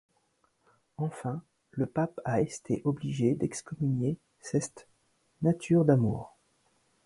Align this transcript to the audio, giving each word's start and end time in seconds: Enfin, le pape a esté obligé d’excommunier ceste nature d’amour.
Enfin, 0.97 1.43
le 1.69 1.85
pape 1.85 2.21
a 2.25 2.41
esté 2.41 2.81
obligé 2.85 3.35
d’excommunier 3.35 4.17
ceste 4.39 4.87
nature 5.43 5.85
d’amour. 5.85 6.33